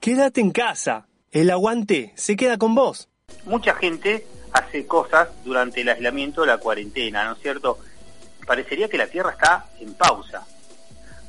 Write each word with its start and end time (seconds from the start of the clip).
Quédate 0.00 0.40
en 0.40 0.50
casa. 0.50 1.06
El 1.30 1.50
aguante 1.50 2.12
se 2.16 2.34
queda 2.34 2.56
con 2.56 2.74
vos. 2.74 3.10
Mucha 3.44 3.74
gente 3.74 4.26
hace 4.50 4.86
cosas 4.86 5.28
durante 5.44 5.82
el 5.82 5.90
aislamiento, 5.90 6.46
la 6.46 6.56
cuarentena, 6.56 7.26
¿no 7.26 7.34
es 7.34 7.42
cierto? 7.42 7.78
Parecería 8.46 8.88
que 8.88 8.96
la 8.96 9.08
Tierra 9.08 9.32
está 9.32 9.66
en 9.78 9.92
pausa. 9.92 10.46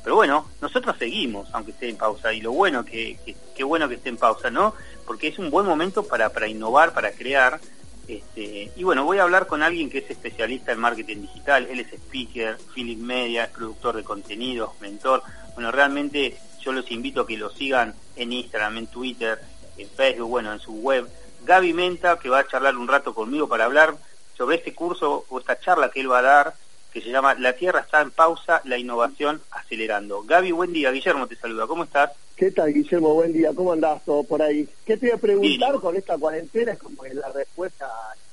Pero 0.02 0.16
bueno, 0.16 0.48
nosotros 0.62 0.96
seguimos, 0.98 1.50
aunque 1.52 1.72
esté 1.72 1.90
en 1.90 1.96
pausa, 1.96 2.32
y 2.32 2.40
lo 2.40 2.52
bueno 2.52 2.82
que, 2.82 3.18
que, 3.54 3.62
bueno 3.62 3.90
que 3.90 3.96
esté 3.96 4.08
en 4.08 4.16
pausa, 4.16 4.50
¿no? 4.50 4.74
Porque 5.06 5.28
es 5.28 5.38
un 5.38 5.50
buen 5.50 5.66
momento 5.66 6.04
para, 6.04 6.30
para 6.30 6.48
innovar, 6.48 6.94
para 6.94 7.12
crear. 7.12 7.60
Este, 8.08 8.72
y 8.74 8.84
bueno, 8.84 9.04
voy 9.04 9.18
a 9.18 9.24
hablar 9.24 9.46
con 9.48 9.62
alguien 9.62 9.90
que 9.90 9.98
es 9.98 10.10
especialista 10.10 10.72
en 10.72 10.78
marketing 10.78 11.20
digital, 11.20 11.68
él 11.70 11.78
es 11.78 11.92
speaker, 11.92 12.56
Philip 12.74 12.98
Media, 12.98 13.50
productor 13.52 13.96
de 13.96 14.02
contenidos, 14.02 14.70
mentor. 14.80 15.22
Bueno, 15.54 15.70
realmente 15.70 16.38
yo 16.62 16.72
los 16.72 16.90
invito 16.90 17.22
a 17.22 17.26
que 17.26 17.36
lo 17.36 17.50
sigan 17.50 17.94
en 18.16 18.32
Instagram, 18.32 18.78
en 18.78 18.86
Twitter, 18.86 19.40
en 19.76 19.88
Facebook, 19.88 20.28
bueno, 20.28 20.52
en 20.52 20.60
su 20.60 20.72
web. 20.72 21.08
Gaby 21.44 21.72
Menta, 21.72 22.18
que 22.18 22.28
va 22.28 22.40
a 22.40 22.46
charlar 22.46 22.76
un 22.76 22.88
rato 22.88 23.14
conmigo 23.14 23.48
para 23.48 23.64
hablar 23.64 23.96
sobre 24.36 24.56
este 24.56 24.74
curso 24.74 25.24
o 25.28 25.38
esta 25.38 25.58
charla 25.58 25.90
que 25.90 26.00
él 26.00 26.10
va 26.10 26.20
a 26.20 26.22
dar 26.22 26.54
que 26.92 27.00
se 27.00 27.08
llama 27.08 27.34
La 27.34 27.54
Tierra 27.54 27.80
está 27.80 28.02
en 28.02 28.10
pausa, 28.10 28.60
la 28.64 28.76
innovación 28.76 29.40
acelerando. 29.50 30.22
Gaby, 30.24 30.52
buen 30.52 30.72
día. 30.72 30.90
Guillermo 30.90 31.26
te 31.26 31.36
saluda. 31.36 31.66
¿Cómo 31.66 31.84
estás? 31.84 32.10
¿Qué 32.36 32.50
tal, 32.50 32.72
Guillermo? 32.72 33.14
Buen 33.14 33.32
día. 33.32 33.50
¿Cómo 33.54 33.72
andás 33.72 34.04
todo 34.04 34.22
por 34.24 34.42
ahí? 34.42 34.68
¿Qué 34.84 34.96
te 34.98 35.06
voy 35.06 35.16
a 35.16 35.18
preguntar 35.18 35.74
con 35.80 35.96
esta 35.96 36.18
cuarentena? 36.18 36.72
Es 36.72 36.78
como 36.78 37.02
la 37.04 37.28
respuesta. 37.30 37.88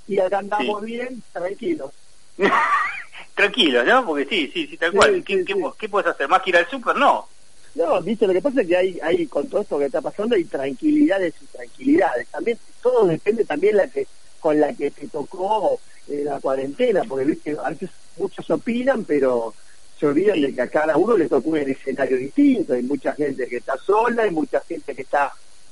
Y 0.07 0.19
acá 0.19 0.39
andamos 0.39 0.83
bien, 0.83 1.23
tranquilos. 1.31 1.91
tranquilos, 3.35 3.85
¿no? 3.85 4.05
Porque 4.05 4.25
sí, 4.25 4.51
sí, 4.53 4.67
sí, 4.67 4.77
tal 4.77 4.91
cual. 4.91 5.23
¿Qué, 5.23 5.45
qué, 5.45 5.89
puedes 5.89 6.09
hacer? 6.09 6.27
¿Más 6.27 6.41
que 6.41 6.49
ir 6.49 6.57
al 6.57 6.69
súper? 6.69 6.97
No. 6.97 7.27
No, 7.75 8.01
viste, 8.01 8.27
lo 8.27 8.33
que 8.33 8.41
pasa 8.41 8.61
es 8.61 8.67
que 8.67 8.77
hay, 8.77 8.99
hay, 9.01 9.27
con 9.27 9.47
todo 9.47 9.61
esto 9.61 9.79
que 9.79 9.85
está 9.85 10.01
pasando, 10.01 10.35
hay 10.35 10.45
tranquilidades 10.45 11.33
y 11.41 11.45
tranquilidades. 11.45 12.27
También, 12.27 12.57
todo 12.81 13.05
depende 13.05 13.45
también 13.45 13.77
la 13.77 13.87
que, 13.87 14.07
con 14.39 14.59
la 14.59 14.73
que 14.73 14.91
te 14.91 15.07
tocó 15.07 15.79
eh, 16.07 16.23
la 16.23 16.39
cuarentena, 16.39 17.03
porque 17.07 17.25
viste, 17.25 17.55
a 17.63 17.69
veces 17.69 17.89
muchos 18.17 18.49
opinan, 18.49 19.03
pero 19.05 19.53
se 19.99 20.07
olvidan 20.07 20.41
de 20.41 20.53
que 20.53 20.61
a 20.61 20.67
cada 20.69 20.97
uno 20.97 21.17
le 21.17 21.27
tocó 21.27 21.49
un 21.49 21.57
escenario 21.57 22.17
distinto. 22.17 22.73
Hay 22.73 22.83
mucha 22.83 23.13
gente 23.13 23.47
que 23.47 23.57
está 23.57 23.77
sola, 23.77 24.23
hay 24.23 24.31
mucha 24.31 24.61
gente 24.61 24.95
que 24.95 25.01
está 25.01 25.31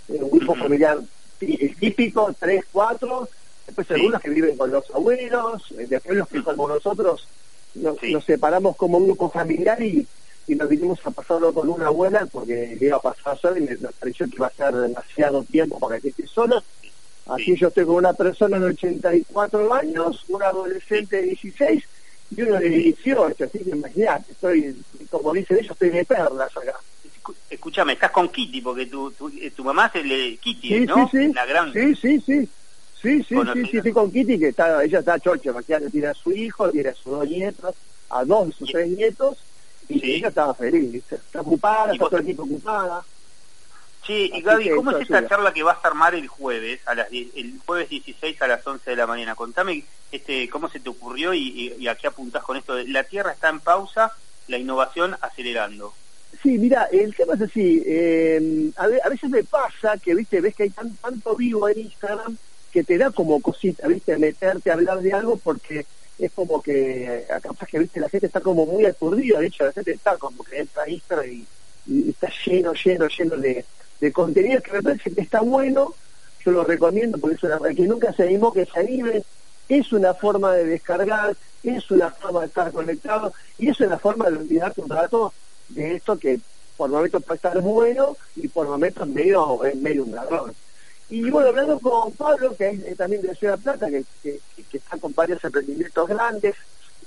en 0.09 0.23
un 0.23 0.29
grupo 0.29 0.55
familiar 0.55 0.99
típico, 1.39 2.33
tres, 2.39 2.65
cuatro, 2.71 3.29
después 3.65 3.89
algunos 3.91 4.21
que 4.21 4.29
viven 4.29 4.57
con 4.57 4.71
los 4.71 4.89
abuelos, 4.91 5.63
eh, 5.77 5.85
después 5.87 6.17
los 6.17 6.27
que 6.27 6.43
como 6.43 6.67
nosotros 6.67 7.27
nos, 7.75 7.97
separamos 8.25 8.75
como 8.75 8.99
grupo 8.99 9.29
familiar 9.29 9.81
y, 9.81 10.07
y 10.47 10.55
nos 10.55 10.69
vinimos 10.69 10.99
a 11.05 11.11
pasarlo 11.11 11.53
con 11.53 11.69
una 11.69 11.87
abuela 11.87 12.25
porque 12.25 12.77
iba 12.79 12.97
a 12.97 13.01
pasar 13.01 13.37
sola 13.37 13.59
y 13.59 13.63
me, 13.63 13.75
pareció 13.99 14.27
que 14.27 14.37
iba 14.37 14.47
a 14.47 14.51
ser 14.51 14.73
demasiado 14.73 15.43
tiempo 15.43 15.77
para 15.77 15.99
que 15.99 16.09
esté 16.09 16.25
sola. 16.25 16.63
Así 17.27 17.55
yo 17.57 17.67
estoy 17.67 17.85
con 17.85 17.95
una 17.95 18.13
persona 18.13 18.57
de 18.57 18.67
84 18.67 19.73
años, 19.73 20.23
un 20.29 20.41
adolescente 20.41 21.17
de 21.17 21.23
16 21.23 21.83
y 22.35 22.41
uno 22.41 22.59
de 22.59 22.69
18, 22.69 23.43
así 23.43 23.59
que 23.59 23.69
imagínate, 23.69 24.31
estoy, 24.31 24.81
como 25.09 25.33
dicen 25.33 25.57
ellos, 25.57 25.71
estoy 25.71 25.89
de 25.89 26.05
perlas 26.05 26.55
acá. 26.55 26.75
Escúchame, 27.49 27.93
estás 27.93 28.11
con 28.11 28.29
Kitty, 28.29 28.61
porque 28.61 28.85
tu, 28.85 29.11
tu, 29.11 29.27
eh, 29.27 29.51
tu 29.53 29.65
mamá 29.65 29.91
es 29.93 30.01
el 30.01 30.09
de 30.09 30.37
Kitty, 30.41 30.79
¿no? 30.85 31.09
Sí, 31.09 31.17
sí, 31.17 31.33
La 31.33 31.45
gran... 31.45 31.73
sí, 31.73 31.95
sí, 31.95 32.21
sí. 32.21 32.49
Sí, 33.01 33.23
sí, 33.23 33.35
sí, 33.53 33.65
sí, 33.69 33.81
sí, 33.83 33.91
con 33.91 34.11
Kitty, 34.11 34.39
que 34.39 34.47
está, 34.47 34.83
ella 34.83 34.99
está 34.99 35.19
chocha, 35.19 35.51
imagínate, 35.51 35.89
tiene 35.89 36.07
a 36.07 36.13
su 36.13 36.31
hijo, 36.31 36.69
tiene 36.71 36.89
a 36.89 36.93
sus 36.93 37.11
dos 37.11 37.29
nietos, 37.29 37.75
a 38.09 38.25
dos 38.25 38.47
de 38.47 38.53
sus 38.53 38.71
tres 38.71 38.89
nietos, 38.89 39.37
y 39.89 40.11
ella 40.11 40.29
estaba 40.29 40.53
feliz, 40.53 41.03
está 41.11 41.41
ocupada, 41.41 41.93
está 41.93 42.05
todo 42.05 42.17
el 42.17 42.25
tiempo 42.25 42.43
ocupada. 42.43 43.03
Sí, 44.05 44.31
y 44.33 44.41
Gaby, 44.41 44.69
¿cómo 44.69 44.91
es 44.91 45.01
esta 45.01 45.27
charla 45.27 45.53
que 45.53 45.63
vas 45.63 45.83
a 45.83 45.87
armar 45.89 46.15
el 46.15 46.27
jueves, 46.27 46.79
a 46.85 46.95
las 46.95 47.11
el 47.11 47.59
jueves 47.65 47.89
16 47.89 48.41
a 48.41 48.47
las 48.47 48.65
11 48.65 48.89
de 48.89 48.95
la 48.95 49.05
mañana? 49.05 49.35
Contame 49.35 49.83
este, 50.11 50.49
cómo 50.49 50.69
se 50.69 50.79
te 50.79 50.89
ocurrió 50.89 51.33
y, 51.33 51.85
a 51.87 51.95
qué 51.95 52.07
apuntás 52.07 52.43
con 52.43 52.55
esto. 52.55 52.75
De, 52.75 52.87
la 52.87 53.03
Tierra 53.03 53.33
está 53.33 53.49
en 53.49 53.59
pausa, 53.59 54.13
la 54.47 54.57
innovación 54.57 55.17
acelerando. 55.19 55.93
Sí, 56.41 56.57
mira, 56.57 56.87
el 56.91 57.15
tema 57.15 57.33
es 57.33 57.41
así. 57.41 57.83
Eh, 57.85 58.71
a, 58.77 58.87
veces 58.87 59.29
me 59.29 59.43
pasa 59.43 59.97
que, 59.97 60.15
viste, 60.15 60.39
ves 60.39 60.55
que 60.55 60.63
hay 60.63 60.69
tan, 60.69 60.95
tanto 60.95 61.35
vivo 61.35 61.67
en 61.67 61.79
Instagram 61.79 62.37
que 62.71 62.83
te 62.83 62.97
da 62.97 63.11
como 63.11 63.41
cosita, 63.41 63.87
viste, 63.87 64.17
meterte 64.17 64.69
a 64.69 64.75
hablar 64.75 65.01
de 65.01 65.13
algo 65.13 65.37
porque 65.37 65.85
es 66.19 66.31
como 66.31 66.61
que, 66.61 67.25
capaz 67.41 67.67
que, 67.67 67.79
viste, 67.79 67.99
la 67.99 68.09
gente 68.09 68.27
está 68.27 68.41
como 68.41 68.65
muy 68.65 68.85
aturdida. 68.85 69.39
De 69.39 69.47
hecho, 69.47 69.65
la 69.65 69.71
gente 69.71 69.91
está 69.91 70.17
como 70.17 70.43
que 70.43 70.59
entra 70.59 70.83
a 70.83 70.89
y 70.89 72.09
está 72.09 72.29
lleno, 72.45 72.73
lleno, 72.73 73.07
lleno 73.07 73.37
de 73.37 73.65
de 73.99 74.11
contenido 74.11 74.61
que 74.61 74.73
me 74.73 74.83
parece 74.83 75.11
que 75.11 75.21
está 75.21 75.41
bueno, 75.41 75.93
yo 76.45 76.51
lo 76.51 76.63
recomiendo 76.63 77.17
porque 77.17 77.35
es 77.35 77.43
una 77.43 77.59
que 77.59 77.87
nunca 77.87 78.13
se 78.13 78.23
animó 78.23 78.53
que 78.53 78.65
se 78.65 78.79
anime, 78.79 79.23
es 79.69 79.91
una 79.91 80.13
forma 80.13 80.53
de 80.53 80.65
descargar, 80.65 81.35
es 81.63 81.89
una 81.91 82.11
forma 82.11 82.41
de 82.41 82.47
estar 82.47 82.71
conectado 82.71 83.33
y 83.57 83.69
es 83.69 83.79
una 83.79 83.97
forma 83.97 84.29
de 84.29 84.37
olvidarte 84.37 84.81
un 84.81 84.89
rato 84.89 85.33
de 85.69 85.95
esto 85.95 86.17
que 86.17 86.39
por 86.77 86.89
momentos 86.89 87.23
puede 87.23 87.37
estar 87.37 87.59
bueno 87.59 88.15
y 88.35 88.47
por 88.47 88.67
momentos 88.67 89.07
medio, 89.07 89.59
medio 89.81 90.03
un 90.03 90.11
garrón. 90.11 90.53
Y 91.09 91.29
bueno, 91.29 91.49
hablando 91.49 91.79
con 91.79 92.11
Pablo, 92.13 92.55
que 92.55 92.69
es 92.69 92.97
también 92.97 93.21
de 93.21 93.35
Ciudad 93.35 93.59
Plata, 93.59 93.87
que, 93.89 94.03
que, 94.21 94.39
está 94.73 94.97
con 94.97 95.13
varios 95.13 95.43
emprendimientos 95.43 96.07
grandes, 96.07 96.55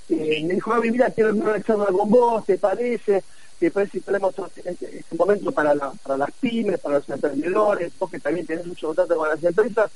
eh, 0.09 0.43
me 0.43 0.55
dijo, 0.55 0.75
mira, 0.81 1.09
quiero 1.11 1.33
una 1.33 1.61
charla 1.61 1.85
con 1.85 2.09
vos, 2.09 2.45
¿te 2.45 2.57
parece? 2.57 3.23
que 3.61 3.69
parece 3.69 3.99
que 3.99 4.05
tenemos 4.05 4.33
este, 4.65 4.97
este 4.97 5.15
momento 5.15 5.51
para, 5.51 5.75
para 5.75 6.17
las 6.17 6.31
pymes, 6.31 6.79
para 6.79 6.97
los 6.97 7.07
emprendedores, 7.07 7.93
porque 7.99 8.19
también 8.19 8.47
tenés 8.47 8.65
mucho 8.65 8.87
contacto 8.87 9.15
con 9.15 9.29
las 9.29 9.43
empresas, 9.43 9.91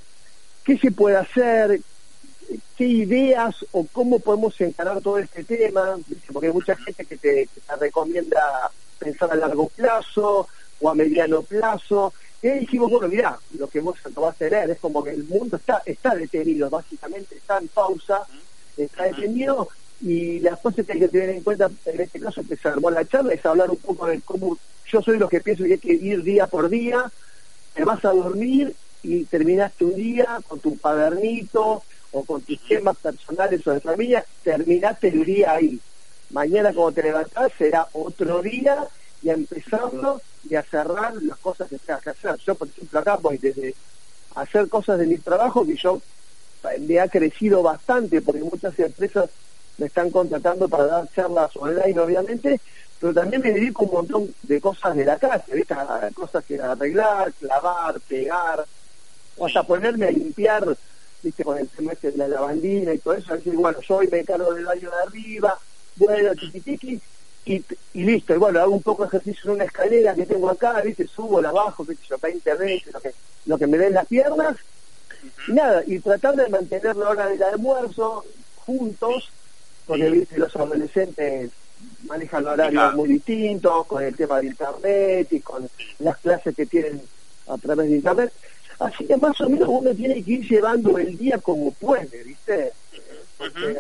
¿qué 0.64 0.78
se 0.78 0.92
puede 0.92 1.18
hacer? 1.18 1.82
¿Qué 2.78 2.86
ideas 2.86 3.56
o 3.72 3.88
cómo 3.92 4.20
podemos 4.20 4.62
encarar 4.62 5.02
todo 5.02 5.18
este 5.18 5.44
tema? 5.44 5.98
Porque 6.32 6.48
hay 6.48 6.54
mucha 6.54 6.76
gente 6.76 7.06
que 7.06 7.18
te, 7.18 7.50
recomienda 7.80 8.70
pensar 9.00 9.32
a 9.32 9.36
largo 9.36 9.68
plazo 9.70 10.48
o 10.80 10.90
a 10.90 10.94
mediano 10.94 11.42
plazo. 11.42 12.14
Y 12.42 12.50
dijimos, 12.50 12.92
bueno, 12.92 13.08
mira, 13.08 13.40
lo 13.58 13.68
que 13.68 13.80
vos 13.80 13.98
vas 14.16 14.36
a 14.36 14.38
tener 14.38 14.70
es 14.70 14.80
como 14.80 15.04
que 15.04 15.12
el 15.12 15.24
mundo 15.24 15.58
está, 15.58 15.82
está 15.86 16.14
detenido, 16.14 16.70
básicamente 16.70 17.36
está 17.36 17.58
en 17.58 17.68
pausa, 17.70 18.22
está 18.78 19.04
detenido 19.04 19.70
y 20.02 20.40
las 20.40 20.60
cosas 20.60 20.86
que 20.86 20.94
hay 20.94 21.00
que 21.00 21.08
tener 21.08 21.30
en 21.30 21.44
cuenta 21.44 21.70
en 21.86 22.02
este 22.02 22.20
caso 22.20 22.44
que 22.48 22.58
se 22.58 22.68
armó 22.68 22.92
la 22.92 23.06
charla 23.06 23.34
es 23.34 23.46
hablar 23.46 23.70
un 23.70 23.78
poco 23.78 24.06
de 24.08 24.22
cómo 24.22 24.58
yo 24.92 25.02
soy 25.02 25.18
lo 25.18 25.30
que 25.30 25.42
pienso 25.42 25.64
que 25.64 25.74
hay 25.74 25.80
que 25.80 25.94
ir 25.94 26.22
día 26.24 26.48
por 26.48 26.70
día, 26.70 27.12
te 27.74 27.84
vas 27.84 28.04
a 28.06 28.10
dormir 28.10 28.76
y 29.02 29.24
terminaste 29.26 29.86
un 29.86 29.96
día 29.96 30.40
con 30.48 30.60
tu 30.60 30.78
padernito 30.78 31.84
o 32.12 32.24
con 32.24 32.42
tus 32.42 32.60
temas 32.68 32.98
personales 32.98 33.66
o 33.66 33.72
de 33.72 33.80
familia, 33.80 34.26
terminaste 34.44 35.10
el 35.10 35.26
día 35.26 35.54
ahí. 35.54 35.80
Mañana 36.30 36.74
cuando 36.74 36.94
te 36.94 37.04
levantás 37.04 37.52
será 37.58 37.88
otro 37.94 38.42
día 38.42 38.88
y 39.26 39.30
a 39.32 39.34
empezarlo 39.34 40.22
y 40.48 40.54
a 40.54 40.62
cerrar 40.62 41.16
las 41.16 41.40
cosas 41.40 41.68
que 41.68 41.80
tengas 41.80 42.04
que 42.04 42.12
hacer. 42.12 42.38
Yo, 42.46 42.54
por 42.54 42.68
ejemplo, 42.68 43.00
acá 43.00 43.16
voy 43.16 43.40
desde 43.40 43.74
hacer 44.36 44.70
cosas 44.70 45.00
de 45.00 45.08
mi 45.08 45.18
trabajo 45.18 45.66
que 45.66 45.76
yo 45.76 46.00
me 46.82 47.00
ha 47.00 47.08
crecido 47.08 47.64
bastante 47.64 48.22
porque 48.22 48.42
muchas 48.42 48.78
empresas 48.78 49.32
me 49.80 49.88
están 49.88 50.12
contratando 50.12 50.70
para 50.70 50.86
dar 50.86 51.10
charlas 51.12 51.50
online, 51.58 52.00
obviamente, 52.00 52.62
pero 53.00 53.16
también 53.16 53.42
me 53.42 53.52
dedico 53.52 53.86
un 53.86 53.92
montón 53.92 54.36
de 54.44 54.62
cosas 54.62 54.96
de 54.96 55.06
la 55.06 55.18
casa, 55.18 55.44
¿viste? 55.52 55.76
Cosas 56.14 56.46
que 56.46 56.62
arreglar, 56.62 57.34
clavar, 57.34 58.00
pegar, 58.02 58.64
o 59.38 59.48
hasta 59.48 59.64
ponerme 59.64 60.06
a 60.06 60.12
limpiar, 60.12 60.78
¿viste? 61.24 61.44
Con 61.44 61.58
el 61.58 61.68
tema 61.68 61.94
este 61.94 62.12
de 62.12 62.18
la 62.20 62.28
lavandina 62.28 62.94
y 62.94 63.00
todo 63.00 63.16
eso, 63.16 63.34
decir, 63.34 63.56
bueno, 63.56 63.80
yo 63.82 63.96
hoy 63.96 64.08
me 64.08 64.20
encargo 64.20 64.54
del 64.54 64.66
baño 64.66 64.92
de 64.92 65.04
arriba, 65.08 65.58
bueno, 65.96 66.36
chiquitiqui, 66.36 67.02
y, 67.46 67.64
y 67.94 68.04
listo, 68.04 68.34
y 68.34 68.38
bueno, 68.38 68.60
hago 68.60 68.74
un 68.74 68.82
poco 68.82 69.04
de 69.04 69.10
ejercicio 69.10 69.50
en 69.50 69.56
una 69.56 69.66
escalera 69.66 70.16
que 70.16 70.26
tengo 70.26 70.50
acá, 70.50 70.82
¿viste? 70.82 71.08
Subo, 71.08 71.42
la 71.42 71.52
bajo, 71.52 71.86
¿viste? 71.86 72.06
Yo 72.10 72.18
para 72.18 72.34
internet, 72.34 72.84
lo 72.92 73.00
que, 73.00 73.12
lo 73.46 73.58
que 73.58 73.68
me 73.68 73.78
den 73.78 73.94
las 73.94 74.08
piernas, 74.08 74.58
y 75.48 75.54
nada, 75.54 75.84
y 75.86 76.00
tratar 76.00 76.36
de 76.36 76.50
mantener 76.50 76.96
la 76.96 77.10
hora 77.10 77.28
del 77.28 77.44
almuerzo 77.44 78.26
juntos, 78.66 79.30
porque 79.86 80.28
los 80.36 80.56
adolescentes 80.56 81.52
manejan 82.08 82.48
horarios 82.48 82.96
muy 82.96 83.10
distintos 83.10 83.86
con 83.86 84.04
el 84.04 84.16
tema 84.16 84.40
de 84.40 84.48
internet 84.48 85.28
y 85.32 85.40
con 85.40 85.70
las 86.00 86.18
clases 86.18 86.56
que 86.56 86.66
tienen 86.66 87.02
a 87.48 87.58
través 87.58 87.90
de 87.90 87.96
internet. 87.98 88.34
Así 88.80 89.06
que 89.06 89.16
más 89.18 89.40
o 89.40 89.50
menos 89.50 89.70
uno 89.70 89.94
tiene 89.94 90.24
que 90.24 90.32
ir 90.32 90.50
llevando 90.50 90.98
el 90.98 91.18
día 91.18 91.38
como 91.38 91.72
puede, 91.72 92.24
¿viste? 92.24 92.74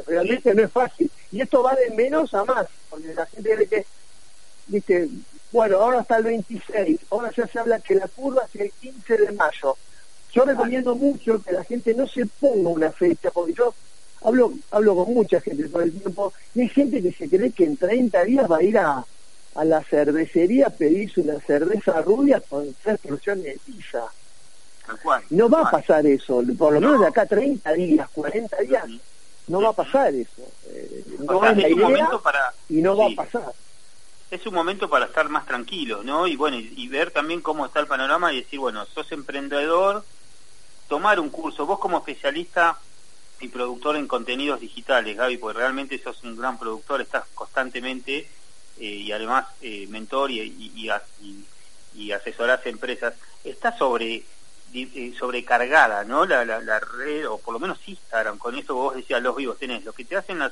Realmente 0.07 0.53
no 0.53 0.63
es 0.63 0.71
fácil. 0.71 1.09
Y 1.31 1.41
esto 1.41 1.63
va 1.63 1.75
de 1.75 1.91
menos 1.91 2.33
a 2.33 2.43
más, 2.45 2.67
porque 2.89 3.13
la 3.13 3.25
gente 3.25 3.55
cree 3.55 3.67
que, 3.67 3.85
¿viste? 4.67 5.09
Bueno, 5.51 5.77
ahora 5.77 6.01
está 6.01 6.17
el 6.17 6.23
26, 6.23 6.99
ahora 7.09 7.31
ya 7.35 7.47
se 7.47 7.59
habla 7.59 7.79
que 7.79 7.95
la 7.95 8.07
curva 8.07 8.43
es 8.53 8.61
el 8.61 8.71
15 8.71 9.17
de 9.17 9.31
mayo. 9.31 9.77
Yo 10.33 10.43
recomiendo 10.43 10.95
mucho 10.95 11.41
que 11.41 11.53
la 11.53 11.63
gente 11.63 11.93
no 11.93 12.05
se 12.07 12.25
ponga 12.25 12.69
una 12.69 12.91
fecha, 12.91 13.31
porque 13.31 13.53
yo 13.53 13.73
hablo 14.21 14.53
hablo 14.71 14.95
con 14.95 15.13
mucha 15.13 15.39
gente 15.39 15.69
todo 15.69 15.83
el 15.83 15.93
tiempo 15.97 16.33
y 16.53 16.61
hay 16.61 16.69
gente 16.69 17.01
que 17.01 17.11
se 17.11 17.29
cree 17.29 17.51
que 17.51 17.63
en 17.63 17.77
30 17.77 18.23
días 18.23 18.51
va 18.51 18.57
a 18.57 18.63
ir 18.63 18.77
a, 18.77 19.05
a 19.55 19.65
la 19.65 19.83
cervecería 19.83 20.69
pedís 20.69 21.17
una 21.17 21.39
cerveza 21.39 22.01
rubia 22.01 22.41
con 22.41 22.75
tres 22.83 22.99
porciones 22.99 23.45
de 23.45 23.59
pizza. 23.65 24.03
No 25.29 25.49
va 25.49 25.61
a 25.61 25.71
pasar 25.71 26.05
eso, 26.05 26.43
por 26.57 26.73
lo 26.73 26.81
menos 26.81 26.99
de 27.01 27.07
acá 27.07 27.25
30 27.25 27.73
días, 27.73 28.09
40 28.13 28.57
días, 28.57 28.83
no 29.47 29.61
va 29.61 29.69
a 29.69 29.73
pasar 29.73 30.13
eso. 30.13 30.41
Eh, 30.67 31.03
no 31.19 31.45
es 31.45 31.57
la 31.57 31.69
idea 31.69 32.11
y 32.69 32.81
no 32.81 32.97
va 32.97 33.07
a 33.07 33.15
pasar. 33.15 33.53
Es 34.31 34.45
un 34.47 34.53
momento 34.53 34.89
para 34.89 35.05
estar 35.05 35.29
más 35.29 35.45
tranquilo, 35.45 36.03
¿no? 36.03 36.27
Y 36.27 36.35
bueno, 36.35 36.57
y, 36.57 36.87
ver 36.87 37.11
también 37.11 37.41
cómo 37.41 37.65
está 37.65 37.79
el 37.79 37.87
panorama 37.87 38.33
y 38.33 38.41
decir, 38.41 38.59
bueno, 38.59 38.85
sos 38.87 39.11
emprendedor, 39.11 40.03
tomar 40.87 41.19
un 41.19 41.29
curso, 41.29 41.65
vos 41.65 41.79
como 41.79 41.99
especialista 41.99 42.77
y 43.39 43.49
productor 43.49 43.97
en 43.97 44.07
contenidos 44.07 44.59
digitales, 44.59 45.15
Gaby, 45.15 45.37
porque 45.37 45.59
realmente 45.59 46.01
sos 46.01 46.23
un 46.23 46.35
gran 46.35 46.57
productor, 46.57 47.01
estás 47.01 47.25
constantemente 47.35 48.27
eh, 48.79 48.85
y 48.85 49.11
además 49.11 49.45
eh, 49.61 49.85
mentor 49.89 50.31
y, 50.31 50.41
y, 50.41 50.91
y, 51.93 52.11
asesorás 52.11 52.65
a 52.65 52.69
empresas, 52.69 53.13
está 53.43 53.77
sobre 53.77 54.23
sobrecargada, 55.17 56.03
¿no? 56.03 56.25
La, 56.25 56.43
la, 56.43 56.79
red, 56.79 57.27
o 57.29 57.37
por 57.37 57.53
lo 57.53 57.59
menos 57.59 57.79
Instagram, 57.87 58.37
con 58.37 58.57
esto 58.57 58.75
vos 58.75 58.95
decías, 58.95 59.21
los 59.21 59.35
vivos 59.35 59.57
tenés, 59.57 59.85
lo 59.85 59.93
que 59.93 60.05
te 60.05 60.17
hacen 60.17 60.39
las, 60.39 60.51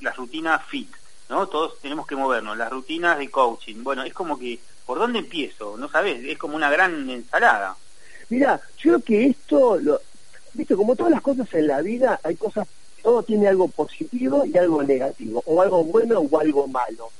las, 0.00 0.16
rutinas 0.16 0.64
fit, 0.66 0.90
¿no? 1.28 1.46
Todos 1.46 1.78
tenemos 1.80 2.06
que 2.06 2.16
movernos, 2.16 2.56
las 2.56 2.70
rutinas 2.70 3.18
de 3.18 3.30
coaching, 3.30 3.82
bueno, 3.82 4.02
es 4.02 4.12
como 4.12 4.38
que, 4.38 4.58
¿por 4.84 4.98
dónde 4.98 5.20
empiezo? 5.20 5.76
No 5.76 5.88
sabes, 5.88 6.24
es 6.24 6.38
como 6.38 6.56
una 6.56 6.70
gran 6.70 7.08
ensalada. 7.08 7.76
Mira, 8.28 8.60
yo 8.78 8.94
creo 8.94 9.00
que 9.02 9.26
esto, 9.26 9.78
lo, 9.78 10.00
viste, 10.54 10.74
como 10.74 10.96
todas 10.96 11.12
las 11.12 11.22
cosas 11.22 11.52
en 11.54 11.68
la 11.68 11.80
vida, 11.82 12.18
hay 12.24 12.34
cosas, 12.34 12.66
todo 13.00 13.22
tiene 13.22 13.46
algo 13.46 13.68
positivo 13.68 14.44
y 14.44 14.58
algo 14.58 14.82
negativo, 14.82 15.42
o 15.46 15.62
algo 15.62 15.84
bueno 15.84 16.18
o 16.18 16.40
algo 16.40 16.66
malo. 16.66 17.10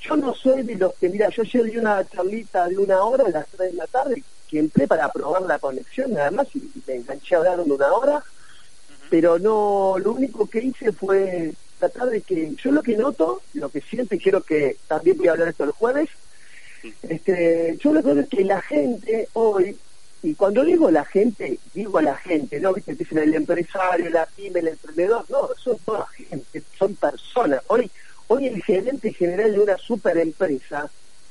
Yo 0.00 0.16
no 0.16 0.32
soy 0.32 0.62
de 0.62 0.76
los 0.76 0.94
que, 0.94 1.08
mira, 1.08 1.28
yo 1.30 1.42
ayer 1.42 1.64
di 1.64 1.78
una 1.78 2.08
charlita 2.08 2.68
de 2.68 2.78
una 2.78 3.02
hora 3.02 3.24
a 3.24 3.30
las 3.30 3.46
3 3.48 3.72
de 3.72 3.76
la 3.76 3.86
tarde 3.88 4.22
que 4.48 4.58
entré 4.58 4.86
para 4.86 5.10
probar 5.10 5.42
la 5.42 5.58
conexión 5.58 6.12
nada 6.12 6.30
más 6.30 6.48
y, 6.54 6.70
me 6.86 6.94
enganché 6.94 7.34
a 7.34 7.38
hablar 7.38 7.64
de 7.64 7.72
una 7.72 7.92
hora, 7.92 8.24
pero 9.10 9.38
no, 9.38 9.96
lo 9.98 10.12
único 10.12 10.46
que 10.46 10.60
hice 10.60 10.92
fue 10.92 11.52
tratar 11.78 12.08
de 12.08 12.22
que, 12.22 12.54
yo 12.56 12.70
lo 12.72 12.82
que 12.82 12.96
noto, 12.96 13.42
lo 13.54 13.68
que 13.68 13.80
siento 13.80 14.14
y 14.14 14.18
quiero 14.18 14.42
que 14.42 14.76
también 14.88 15.16
voy 15.16 15.28
a 15.28 15.32
hablar 15.32 15.48
esto 15.48 15.64
el 15.64 15.72
jueves, 15.72 16.08
este, 17.02 17.76
yo 17.80 17.92
lo 17.92 18.02
que 18.02 18.20
es 18.20 18.28
que 18.28 18.44
la 18.44 18.60
gente 18.62 19.28
hoy, 19.34 19.76
y 20.22 20.34
cuando 20.34 20.64
digo 20.64 20.90
la 20.90 21.04
gente, 21.04 21.58
digo 21.74 21.98
a 21.98 22.02
la 22.02 22.16
gente, 22.16 22.60
no 22.60 22.72
viste, 22.72 22.94
dicen 22.94 23.18
el 23.18 23.34
empresario, 23.34 24.10
la 24.10 24.26
pyme, 24.26 24.60
el 24.60 24.68
emprendedor, 24.68 25.24
no, 25.28 25.48
son 25.62 25.76
toda 25.84 26.06
gente, 26.06 26.62
son 26.78 26.94
personas. 26.94 27.60
Hoy, 27.68 27.90
hoy 28.28 28.46
el 28.46 28.62
gerente 28.62 29.12
general 29.12 29.52
de 29.52 29.60
una 29.60 29.76
super 29.76 30.16
empresa 30.18 30.90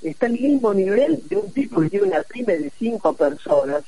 está 0.09 0.27
al 0.27 0.33
mismo 0.33 0.73
nivel 0.73 1.21
de 1.27 1.37
un 1.37 1.51
tipo 1.51 1.81
que 1.81 1.89
tiene 1.89 2.07
una 2.07 2.23
pyme 2.23 2.57
de 2.57 2.71
cinco 2.77 3.13
personas, 3.13 3.83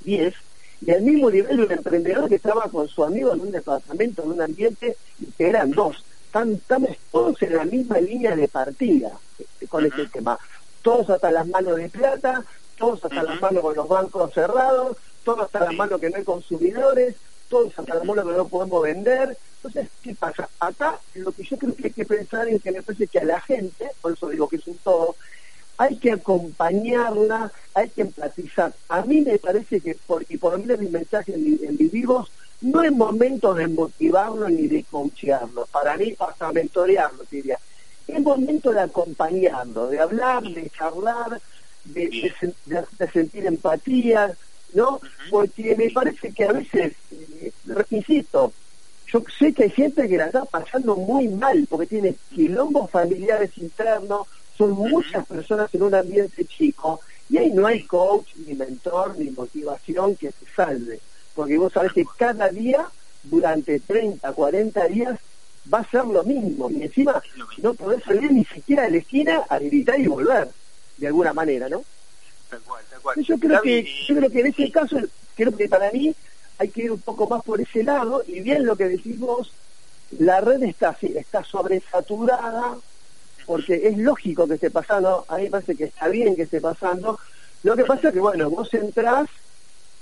diez, 0.00 0.34
y 0.80 0.90
al 0.92 1.02
mismo 1.02 1.30
nivel 1.30 1.56
de 1.56 1.62
un 1.64 1.72
emprendedor 1.72 2.28
que 2.28 2.36
estaba 2.36 2.68
con 2.70 2.88
su 2.88 3.04
amigo 3.04 3.32
en 3.32 3.40
un 3.40 3.50
departamento, 3.50 4.22
en 4.22 4.32
un 4.32 4.42
ambiente, 4.42 4.96
que 5.36 5.48
eran 5.48 5.70
dos. 5.72 6.04
estamos 6.26 6.96
todos 7.10 7.42
en 7.42 7.56
la 7.56 7.64
misma 7.64 7.98
línea 7.98 8.36
de 8.36 8.48
partida 8.48 9.10
este, 9.38 9.66
con 9.66 9.84
este 9.84 10.06
tema. 10.06 10.38
Todos 10.82 11.10
hasta 11.10 11.30
las 11.32 11.46
manos 11.48 11.76
de 11.76 11.88
plata, 11.88 12.44
todos 12.78 13.04
hasta 13.04 13.22
las 13.22 13.40
manos 13.40 13.62
con 13.62 13.74
los 13.74 13.88
bancos 13.88 14.32
cerrados, 14.32 14.96
todos 15.24 15.40
hasta 15.40 15.60
las 15.60 15.74
manos 15.74 16.00
que 16.00 16.10
no 16.10 16.16
hay 16.16 16.24
consumidores, 16.24 17.16
todos 17.48 17.76
hasta 17.76 17.96
las 17.96 18.04
manos 18.04 18.24
que 18.24 18.36
no 18.36 18.46
podemos 18.46 18.82
vender. 18.82 19.36
Entonces, 19.56 19.88
¿qué 20.02 20.14
pasa? 20.14 20.48
Acá 20.60 21.00
lo 21.14 21.32
que 21.32 21.42
yo 21.42 21.58
creo 21.58 21.74
que 21.74 21.88
hay 21.88 21.92
que 21.92 22.04
pensar 22.04 22.46
es 22.48 22.62
que 22.62 22.70
me 22.70 22.82
parece 22.82 23.08
que 23.08 23.18
a 23.18 23.24
la 23.24 23.40
gente, 23.40 23.90
por 24.00 24.12
eso 24.12 24.28
digo 24.28 24.48
que 24.48 24.56
es 24.56 24.66
un 24.68 24.76
todo, 24.78 25.16
hay 25.78 25.96
que 25.96 26.12
acompañarla, 26.12 27.52
hay 27.72 27.88
que 27.90 28.02
empatizar. 28.02 28.74
A 28.88 29.02
mí 29.02 29.20
me 29.20 29.38
parece 29.38 29.80
que, 29.80 29.94
por, 29.94 30.24
y 30.28 30.36
por 30.36 30.52
lo 30.52 30.58
menos 30.58 30.80
mi 30.80 30.88
mensaje 30.88 31.34
en, 31.34 31.58
en 31.62 31.76
vivos, 31.90 32.30
no 32.60 32.82
es 32.82 32.92
momento 32.92 33.54
de 33.54 33.68
motivarlo 33.68 34.48
ni 34.48 34.66
de 34.66 34.84
coachearlo, 34.84 35.66
para 35.66 35.96
mí 35.96 36.14
hasta 36.18 36.52
mentorearlo, 36.52 37.24
diría. 37.30 37.58
Es 38.06 38.20
momento 38.20 38.72
de 38.72 38.80
acompañarlo, 38.80 39.86
de 39.88 40.00
hablar, 40.00 40.42
de 40.42 40.68
charlar, 40.70 41.40
de, 41.84 42.32
sentir 43.12 43.46
empatía, 43.46 44.34
¿no? 44.74 45.00
Porque 45.30 45.76
me 45.76 45.90
parece 45.90 46.32
que 46.32 46.44
a 46.44 46.52
veces, 46.52 46.94
eh, 47.12 47.52
insisto, 47.90 48.52
yo 49.12 49.22
sé 49.38 49.52
que 49.52 49.64
hay 49.64 49.70
gente 49.70 50.08
que 50.08 50.16
la 50.16 50.26
está 50.26 50.44
pasando 50.44 50.96
muy 50.96 51.28
mal 51.28 51.66
porque 51.68 51.86
tiene 51.86 52.14
quilombos 52.34 52.90
familiares 52.90 53.56
internos, 53.58 54.26
son 54.58 54.72
muchas 54.72 55.24
personas 55.26 55.72
en 55.72 55.82
un 55.84 55.94
ambiente 55.94 56.44
chico 56.44 57.00
y 57.30 57.38
ahí 57.38 57.52
no 57.52 57.66
hay 57.66 57.84
coach, 57.84 58.34
ni 58.46 58.54
mentor, 58.54 59.16
ni 59.16 59.30
motivación 59.30 60.16
que 60.16 60.32
se 60.32 60.46
salve. 60.54 60.98
Porque 61.34 61.56
vos 61.56 61.72
sabés 61.72 61.92
que 61.92 62.04
cada 62.16 62.48
día, 62.48 62.86
durante 63.22 63.78
30, 63.78 64.32
40 64.32 64.84
días, 64.88 65.18
va 65.72 65.78
a 65.78 65.90
ser 65.90 66.04
lo 66.06 66.24
mismo. 66.24 66.68
Y 66.70 66.82
encima 66.82 67.22
no 67.58 67.74
podés 67.74 68.02
salir 68.02 68.32
ni 68.32 68.44
siquiera 68.44 68.82
de 68.84 68.90
la 68.90 68.96
esquina 68.96 69.44
a 69.48 69.58
gritar 69.58 70.00
y 70.00 70.08
volver, 70.08 70.48
de 70.96 71.06
alguna 71.06 71.32
manera, 71.32 71.68
¿no? 71.68 71.84
Yo 73.16 73.38
creo, 73.38 73.62
que, 73.62 73.86
yo 74.06 74.16
creo 74.16 74.30
que 74.30 74.40
en 74.40 74.46
ese 74.46 74.70
caso, 74.72 74.96
creo 75.36 75.54
que 75.54 75.68
para 75.68 75.92
mí 75.92 76.14
hay 76.58 76.68
que 76.70 76.84
ir 76.84 76.92
un 76.92 77.00
poco 77.00 77.28
más 77.28 77.44
por 77.44 77.60
ese 77.60 77.84
lado. 77.84 78.24
Y 78.26 78.40
bien 78.40 78.66
lo 78.66 78.74
que 78.74 78.88
decís 78.88 79.18
vos, 79.20 79.52
la 80.18 80.40
red 80.40 80.62
está, 80.62 80.96
está 81.02 81.44
sobresaturada, 81.44 82.78
porque 83.48 83.80
es 83.88 83.96
lógico 83.96 84.46
que 84.46 84.54
esté 84.54 84.70
pasando, 84.70 85.24
a 85.26 85.38
mí 85.38 85.44
me 85.44 85.50
parece 85.50 85.74
que 85.74 85.84
está 85.84 86.08
bien 86.08 86.36
que 86.36 86.42
esté 86.42 86.60
pasando. 86.60 87.18
Lo 87.62 87.74
que 87.74 87.84
pasa 87.84 88.08
es 88.08 88.14
que, 88.14 88.20
bueno, 88.20 88.50
vos 88.50 88.72
entrás 88.74 89.26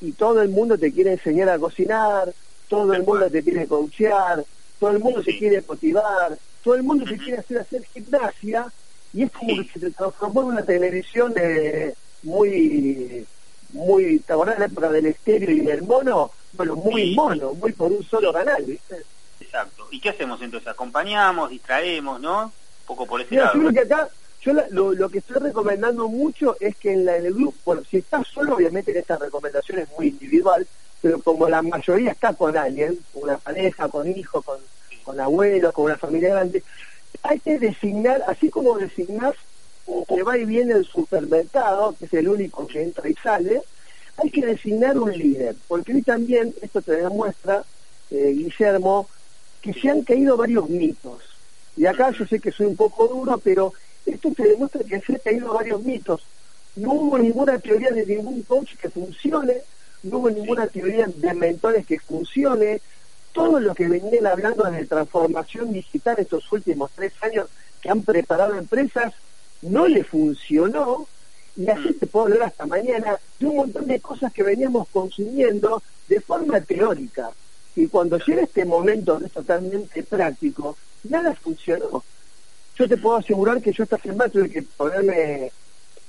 y 0.00 0.10
todo 0.12 0.42
el 0.42 0.48
mundo 0.48 0.76
te 0.76 0.92
quiere 0.92 1.12
enseñar 1.12 1.50
a 1.50 1.58
cocinar, 1.58 2.34
todo 2.66 2.92
el 2.92 3.04
mundo 3.04 3.30
te 3.30 3.44
quiere 3.44 3.68
coachear, 3.68 4.44
todo 4.80 4.90
el 4.90 4.98
mundo 4.98 5.22
te 5.22 5.38
quiere 5.38 5.62
motivar, 5.66 6.36
todo 6.64 6.74
el 6.74 6.82
mundo 6.82 7.04
te 7.04 7.16
quiere 7.18 7.38
hacer 7.38 7.58
hacer 7.58 7.84
gimnasia, 7.84 8.66
y 9.14 9.22
es 9.22 9.30
como 9.30 9.62
que 9.62 9.78
se 9.78 9.90
transformó 9.92 10.42
en 10.42 10.48
una 10.48 10.64
televisión 10.64 11.32
eh, 11.36 11.94
muy, 12.24 13.24
muy, 13.74 14.18
¿te 14.18 14.32
acordás 14.32 14.56
de 14.56 14.60
la 14.60 14.66
época 14.66 14.90
del 14.90 15.06
estéreo 15.06 15.52
y 15.52 15.60
del 15.60 15.84
mono? 15.84 16.32
Bueno, 16.52 16.74
muy 16.74 17.14
mono, 17.14 17.54
muy 17.54 17.70
por 17.70 17.92
un 17.92 18.02
solo 18.02 18.32
canal, 18.32 18.64
¿viste? 18.64 19.04
Exacto. 19.40 19.86
¿Y 19.92 20.00
qué 20.00 20.08
hacemos 20.08 20.42
entonces? 20.42 20.66
Acompañamos, 20.66 21.50
distraemos, 21.50 22.20
¿no? 22.20 22.52
Poco 22.86 23.06
por 23.06 23.20
ese 23.20 23.34
lado. 23.34 23.54
Yo 23.54 23.60
creo 23.60 23.72
que 23.72 23.80
acá, 23.80 24.08
yo 24.42 24.52
lo, 24.70 25.08
que 25.08 25.18
estoy 25.18 25.36
recomendando 25.36 26.08
mucho 26.08 26.56
es 26.60 26.76
que 26.76 26.92
en, 26.92 27.04
la, 27.04 27.16
el 27.16 27.34
grupo, 27.34 27.56
bueno, 27.64 27.82
si 27.88 27.98
estás 27.98 28.26
solo, 28.28 28.54
obviamente 28.54 28.96
esta 28.96 29.16
recomendación 29.16 29.80
es 29.80 29.88
muy 29.96 30.08
individual, 30.08 30.66
pero 31.02 31.20
como 31.20 31.48
la 31.48 31.62
mayoría 31.62 32.12
está 32.12 32.32
con 32.32 32.56
alguien, 32.56 32.98
con 33.12 33.24
una 33.24 33.38
pareja, 33.38 33.88
con 33.88 34.08
hijos, 34.08 34.44
con, 34.44 34.58
con 35.04 35.20
abuelos, 35.20 35.72
con 35.72 35.86
una 35.86 35.96
familia 35.96 36.30
grande, 36.30 36.62
hay 37.22 37.40
que 37.40 37.58
designar, 37.58 38.24
así 38.26 38.50
como 38.50 38.78
designar 38.78 39.34
que 40.08 40.22
va 40.22 40.36
y 40.36 40.44
viene 40.44 40.74
el 40.74 40.84
supermercado, 40.84 41.94
que 41.98 42.06
es 42.06 42.14
el 42.14 42.28
único 42.28 42.66
que 42.66 42.82
entra 42.82 43.08
y 43.08 43.14
sale, 43.14 43.62
hay 44.16 44.30
que 44.30 44.44
designar 44.44 44.98
un 44.98 45.12
líder, 45.12 45.54
porque 45.68 45.92
hoy 45.92 46.02
también, 46.02 46.54
esto 46.62 46.82
te 46.82 46.92
demuestra, 46.96 47.64
eh, 48.10 48.32
Guillermo, 48.34 49.08
que 49.60 49.72
se 49.72 49.90
han 49.90 50.02
caído 50.02 50.36
varios 50.36 50.68
mitos. 50.68 51.35
Y 51.76 51.86
acá 51.86 52.10
yo 52.10 52.26
sé 52.26 52.40
que 52.40 52.52
soy 52.52 52.66
un 52.66 52.76
poco 52.76 53.06
duro, 53.06 53.38
pero 53.38 53.72
esto 54.04 54.30
te 54.34 54.48
demuestra 54.48 54.82
que 54.82 55.00
se 55.00 55.12
han 55.12 55.18
caído 55.18 55.52
varios 55.52 55.82
mitos. 55.82 56.22
No 56.76 56.92
hubo 56.92 57.18
ninguna 57.18 57.58
teoría 57.58 57.90
de 57.90 58.06
ningún 58.06 58.42
coach 58.42 58.76
que 58.76 58.90
funcione, 58.90 59.62
no 60.02 60.18
hubo 60.18 60.30
ninguna 60.30 60.66
teoría 60.66 61.06
de 61.06 61.34
mentores 61.34 61.86
que 61.86 61.98
funcione. 61.98 62.80
Todo 63.32 63.60
lo 63.60 63.74
que 63.74 63.88
venían 63.88 64.26
hablando 64.26 64.64
de 64.64 64.86
transformación 64.86 65.72
digital 65.72 66.16
estos 66.18 66.50
últimos 66.52 66.90
tres 66.94 67.12
años 67.20 67.48
que 67.82 67.90
han 67.90 68.02
preparado 68.02 68.54
empresas 68.54 69.12
no 69.62 69.86
le 69.86 70.04
funcionó. 70.04 71.06
Y 71.56 71.68
así 71.68 71.92
te 71.94 72.06
puedo 72.06 72.26
hablar 72.26 72.44
hasta 72.44 72.66
mañana 72.66 73.18
de 73.38 73.46
un 73.46 73.56
montón 73.56 73.86
de 73.86 74.00
cosas 74.00 74.32
que 74.32 74.42
veníamos 74.42 74.88
consumiendo 74.88 75.82
de 76.08 76.20
forma 76.20 76.60
teórica. 76.60 77.30
Y 77.74 77.88
cuando 77.88 78.18
llega 78.18 78.42
este 78.42 78.64
momento 78.64 79.20
es 79.24 79.32
totalmente 79.32 80.02
práctico, 80.02 80.76
nada 81.04 81.34
funcionó. 81.34 82.04
Yo 82.78 82.88
te 82.88 82.96
puedo 82.96 83.16
asegurar 83.16 83.60
que 83.62 83.72
yo 83.72 83.84
esta 83.84 83.98
semana 83.98 84.30
tuve 84.30 84.50
que 84.50 84.62
ponerme 84.62 85.50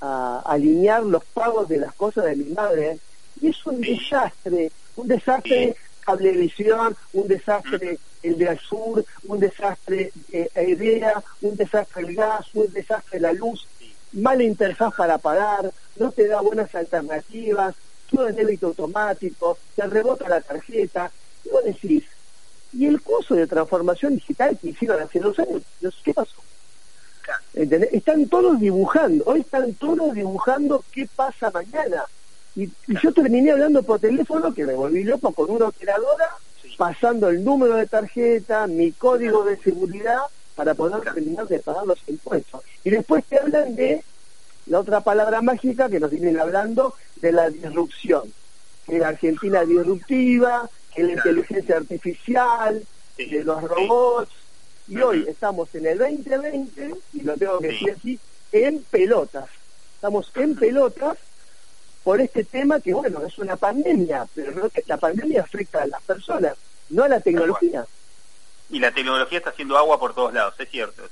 a, 0.00 0.42
alinear 0.44 1.02
los 1.02 1.24
pagos 1.24 1.68
de 1.68 1.78
las 1.78 1.94
cosas 1.94 2.24
de 2.26 2.36
mi 2.36 2.50
madre 2.50 2.98
y 3.40 3.48
es 3.48 3.66
un 3.66 3.80
desastre, 3.80 4.70
un 4.96 5.08
desastre 5.08 5.76
cablevisión, 6.04 6.96
un 7.12 7.28
desastre 7.28 7.98
el 8.22 8.36
de 8.36 8.48
Azur, 8.48 9.04
un 9.24 9.38
desastre 9.38 10.12
eh, 10.32 11.18
un 11.40 11.56
desastre 11.56 12.02
el 12.02 12.14
gas, 12.14 12.46
un 12.54 12.72
desastre 12.72 13.20
la 13.20 13.32
luz, 13.32 13.66
mala 14.12 14.42
interfaz 14.42 14.94
para 14.94 15.18
pagar, 15.18 15.70
no 15.96 16.10
te 16.10 16.26
da 16.26 16.40
buenas 16.40 16.74
alternativas, 16.74 17.74
todo 18.10 18.28
es 18.28 18.36
débito 18.36 18.68
automático, 18.68 19.58
te 19.76 19.86
rebota 19.86 20.28
la 20.28 20.40
tarjeta, 20.40 21.10
y 21.44 21.50
vos 21.50 21.64
decís, 21.64 22.04
y 22.72 22.86
el 22.86 23.00
curso 23.00 23.34
de 23.34 23.46
transformación 23.46 24.14
digital 24.14 24.58
que 24.58 24.68
hicieron 24.68 25.00
hace 25.00 25.20
dos 25.20 25.38
años, 25.38 25.62
¿qué 26.04 26.12
pasó? 26.14 26.36
Están 27.54 28.26
todos 28.28 28.58
dibujando, 28.60 29.24
hoy 29.26 29.40
están 29.40 29.74
todos 29.74 30.14
dibujando 30.14 30.84
qué 30.92 31.08
pasa 31.14 31.50
mañana. 31.50 32.04
Y, 32.56 32.70
yo 33.02 33.12
terminé 33.12 33.52
hablando 33.52 33.82
por 33.82 34.00
teléfono, 34.00 34.52
que 34.52 34.64
me 34.64 34.74
volví 34.74 35.04
loco 35.04 35.32
con 35.32 35.50
una 35.50 35.66
operadora, 35.66 36.28
pasando 36.76 37.28
el 37.28 37.44
número 37.44 37.74
de 37.74 37.86
tarjeta, 37.86 38.66
mi 38.66 38.92
código 38.92 39.44
de 39.44 39.56
seguridad, 39.56 40.20
para 40.54 40.74
poder 40.74 41.00
terminar 41.00 41.46
de 41.46 41.58
pagar 41.60 41.86
los 41.86 41.98
impuestos. 42.06 42.62
Y 42.84 42.90
después 42.90 43.24
te 43.24 43.38
hablan 43.38 43.74
de 43.76 44.02
la 44.66 44.80
otra 44.80 45.00
palabra 45.00 45.40
mágica 45.40 45.88
que 45.88 46.00
nos 46.00 46.10
vienen 46.10 46.38
hablando 46.38 46.94
de 47.16 47.32
la 47.32 47.50
disrupción, 47.50 48.32
que 48.86 48.98
la 48.98 49.08
Argentina 49.08 49.64
disruptiva, 49.64 50.68
que 50.94 51.02
la 51.02 51.12
inteligencia 51.12 51.76
artificial, 51.76 52.82
de 53.16 53.44
los 53.44 53.62
robots, 53.62 54.30
y 54.86 54.98
hoy 54.98 55.26
estamos 55.28 55.74
en 55.74 55.86
el 55.86 55.98
2020, 55.98 56.94
y 57.14 57.20
lo 57.20 57.36
tengo 57.36 57.58
que 57.58 57.68
decir 57.68 57.90
así, 57.96 58.18
en 58.52 58.82
pelotas. 58.82 59.48
Estamos 59.94 60.30
en 60.36 60.54
pelotas 60.54 61.18
por 62.04 62.20
este 62.20 62.44
tema 62.44 62.80
que, 62.80 62.94
bueno, 62.94 63.24
es 63.26 63.38
una 63.38 63.56
pandemia, 63.56 64.26
pero 64.34 64.52
no, 64.52 64.70
la 64.86 64.96
pandemia 64.96 65.42
afecta 65.42 65.82
a 65.82 65.86
las 65.86 66.02
personas, 66.02 66.56
no 66.90 67.04
a 67.04 67.08
la 67.08 67.20
tecnología. 67.20 67.84
Y 68.70 68.78
la 68.78 68.92
tecnología 68.92 69.38
está 69.38 69.50
haciendo 69.50 69.76
agua 69.76 69.98
por 69.98 70.14
todos 70.14 70.32
lados, 70.32 70.54
es 70.58 70.68
cierto. 70.70 71.02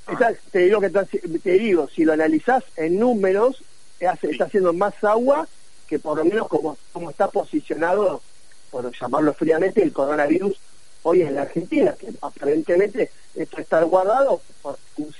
te, 0.53 0.59
digo 0.59 0.81
que, 0.81 0.91
te 0.91 1.53
digo, 1.53 1.89
si 1.89 2.05
lo 2.05 2.13
analizás 2.13 2.65
en 2.77 2.99
números, 2.99 3.63
está 3.99 4.45
haciendo 4.45 4.73
más 4.73 5.03
agua 5.03 5.49
que 5.87 5.99
por 5.99 6.19
lo 6.19 6.25
menos 6.25 6.49
como, 6.49 6.77
como 6.93 7.11
está 7.11 7.29
posicionado, 7.29 8.21
por 8.71 8.91
llamarlo 8.93 9.33
fríamente, 9.35 9.83
el 9.83 9.93
coronavirus 9.93 10.57
hoy 11.03 11.23
en 11.23 11.35
la 11.37 11.43
Argentina, 11.43 11.95
que 11.99 12.09
aparentemente 12.21 13.11
esto 13.35 13.61
está 13.61 13.83
guardado, 13.85 14.41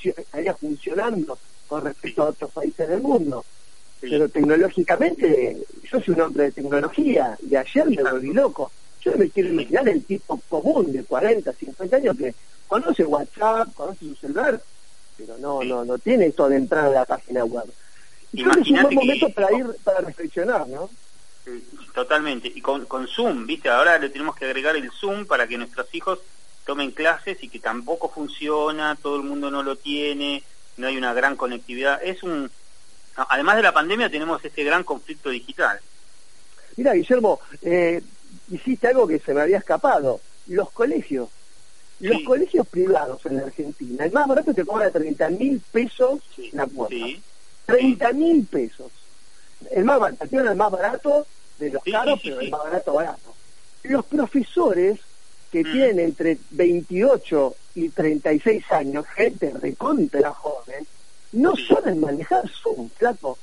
estaría 0.03 0.55
funcionando 0.55 1.39
con 1.69 1.85
respecto 1.85 2.23
a 2.23 2.31
otros 2.31 2.51
países 2.51 2.89
del 2.89 3.01
mundo. 3.01 3.45
Pero 4.01 4.29
tecnológicamente, 4.29 5.57
yo 5.85 6.01
soy 6.01 6.15
un 6.15 6.21
hombre 6.23 6.45
de 6.45 6.53
tecnología, 6.53 7.39
y 7.49 7.55
ayer 7.55 7.87
me 7.89 8.03
volví 8.03 8.33
loco. 8.33 8.71
Yo 9.01 9.17
me 9.17 9.31
quiero 9.31 9.51
imaginar 9.51 9.89
el 9.89 10.05
tipo 10.05 10.41
común 10.49 10.93
de 10.93 11.05
40, 11.05 11.53
50 11.53 11.97
años 11.97 12.17
que 12.17 12.35
conoce 12.67 13.05
WhatsApp, 13.05 13.73
conoce 13.75 14.01
su 14.01 14.17
celular, 14.17 14.61
pero 15.17 15.39
no, 15.39 15.63
no, 15.63 15.85
no 15.85 15.99
tiene 15.99 16.27
esto 16.27 16.49
de 16.49 16.57
entrar 16.57 16.87
a 16.87 16.91
la 16.91 17.05
página 17.05 17.45
web. 17.45 17.67
Y 18.33 18.43
creo 18.43 18.55
que 18.55 18.61
es 18.61 18.71
un 18.71 18.83
buen 18.83 18.95
momento 18.95 19.29
para 19.31 19.57
ir, 19.57 19.67
para 19.85 20.01
reflexionar, 20.01 20.69
¿no? 20.69 20.91
Totalmente. 21.95 22.53
Y 22.55 22.61
con, 22.61 22.87
con 22.87 23.07
Zoom, 23.07 23.47
¿viste? 23.47 23.69
Ahora 23.69 23.99
le 23.99 24.11
tenemos 24.11 24.37
que 24.37 24.45
agregar 24.45 24.77
el 24.77 24.91
Zoom 24.91 25.27
para 25.27 25.47
que 25.47 25.57
nuestros 25.57 25.87
hijos 25.95 26.19
tomen 26.65 26.91
clases 26.91 27.43
y 27.43 27.49
que 27.49 27.61
tampoco 27.61 28.11
funciona, 28.11 28.99
todo 29.01 29.17
el 29.17 29.23
mundo 29.23 29.51
no 29.51 29.63
lo 29.63 29.77
tiene, 29.77 30.43
no 30.77 30.89
hay 30.89 30.97
una 30.97 31.15
gran 31.15 31.37
conectividad. 31.37 32.03
Es 32.03 32.23
un. 32.23 32.51
Además 33.17 33.57
de 33.57 33.63
la 33.63 33.73
pandemia, 33.73 34.11
tenemos 34.11 34.45
este 34.45 34.63
gran 34.63 34.85
conflicto 34.85 35.31
digital. 35.31 35.81
Mira, 36.77 36.93
Guillermo, 36.93 37.41
eh, 37.63 38.03
hiciste 38.51 38.89
algo 38.89 39.07
que 39.07 39.19
se 39.19 39.33
me 39.33 39.41
había 39.41 39.59
escapado. 39.59 40.21
Los 40.49 40.71
colegios. 40.73 41.31
Los 41.99 42.23
colegios 42.25 42.69
privados 42.69 43.25
en 43.25 43.37
la 43.37 43.45
Argentina, 43.45 44.05
el 44.05 44.13
más 44.13 44.29
barato 44.29 44.53
te 44.53 44.67
cobra 44.67 44.91
30 44.91 45.31
mil 45.31 45.63
pesos 45.73 46.21
la 46.53 46.67
cuota. 46.67 46.95
30 47.65 48.13
mil 48.13 48.45
pesos. 48.45 48.93
El 49.71 49.87
más 49.87 49.99
barato, 49.99 50.27
el 50.31 50.57
más 50.57 50.71
barato 50.71 51.27
de 51.59 51.71
los 51.71 51.83
caros, 51.85 52.21
pero 52.23 52.41
el 52.41 52.51
más 52.51 52.63
barato 52.63 52.95
barato. 52.95 53.35
Los 53.85 54.05
profesores 54.05 55.01
que 55.51 55.63
mm. 55.63 55.73
tienen 55.73 55.99
entre 56.01 56.39
28 56.51 57.55
y 57.77 57.89
36 57.91 58.65
años, 58.73 59.07
gente 59.07 59.53
recontra 59.61 60.33
joven, 60.33 60.87
no 61.33 61.55
saben 61.57 62.01
manejar 62.01 62.49
Zoom, 62.49 62.89
flaco. 62.91 63.39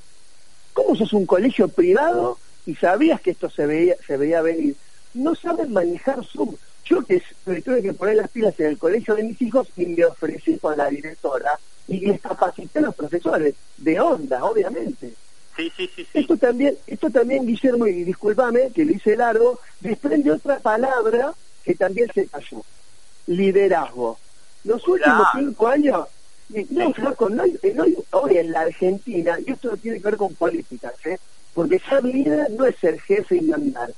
¿Cómo 0.74 0.96
sos 0.96 1.13
un 1.13 1.25
colegio 1.25 1.67
privado 1.67 2.39
y 2.65 2.75
sabías 2.75 3.22
que 3.22 3.32
esto 3.32 3.50
se 3.50 3.65
veía, 3.65 3.96
se 4.05 4.17
veía 4.17 4.41
venir? 4.41 4.75
No 5.13 5.36
saben 5.36 5.72
manejar 5.72 6.24
Zoom. 6.25 6.55
Yo 6.86 7.03
que 7.03 7.22
tuve 7.46 7.82
que 7.82 7.93
poner 7.93 8.17
las 8.17 8.29
pilas 8.29 8.60
en 8.60 8.67
el 8.67 8.77
colegio 8.77 9.15
de 9.15 9.24
mis 9.24 9.41
hijos 9.41 9.67
y 9.77 9.86
me 9.86 10.05
ofrecí 10.05 10.58
con 10.58 10.77
la 10.77 10.89
directora 10.89 11.58
y 11.88 12.00
les 12.00 12.20
capacité 12.20 12.79
a 12.79 12.84
los 12.84 12.96
profesores, 12.96 13.55
de 13.77 14.00
onda, 14.00 14.43
obviamente. 14.43 15.13
Sí, 15.63 15.72
sí, 15.77 15.89
sí, 15.96 16.08
Esto 16.13 16.36
también, 16.38 16.77
esto 16.88 17.10
también, 17.10 17.46
Guillermo, 17.46 17.88
y 17.88 18.03
discúlpame 18.03 18.72
que 18.72 18.84
lo 18.84 18.91
hice 18.91 19.15
largo, 19.15 19.60
desprende 19.79 20.32
otra 20.32 20.60
palabra 20.60 21.34
que 21.63 21.75
también 21.75 22.10
se 22.13 22.27
cayó. 22.27 22.62
Liderazgo. 23.27 24.17
Los 24.65 24.86
últimos 24.88 25.27
cinco 25.34 25.67
años, 25.67 26.08
no, 26.70 26.93
flaco, 26.93 27.29
no, 27.29 27.43
hoy 28.12 28.38
en 28.38 28.51
la 28.51 28.62
Argentina, 28.62 29.38
y 29.46 29.51
esto 29.51 29.77
tiene 29.77 30.00
que 30.00 30.03
ver 30.03 30.17
con 30.17 30.36
políticas, 30.36 30.93
¿eh? 31.05 31.17
porque 31.53 31.79
ser 31.79 32.03
líder 32.03 32.51
no 32.51 32.65
es 32.65 32.75
ser 32.77 33.00
jefe 33.00 33.38
y 33.38 33.41
mandar. 33.41 33.93